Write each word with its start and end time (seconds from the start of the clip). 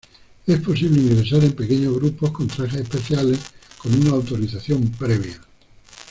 Es 0.47 0.59
posible 0.61 0.99
ingresar 0.99 1.43
en 1.43 1.51
pequeños 1.53 1.93
grupos 1.93 2.31
con 2.31 2.47
trajes 2.47 2.81
especiales 2.81 3.37
con 3.77 3.93
una 4.01 4.09
autorización 4.09 4.89
previa. 4.97 5.39